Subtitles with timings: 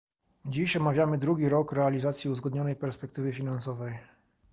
[0.45, 3.99] Dziś omawiamy drugi rok realizacji uzgodnionej perspektywy finansowej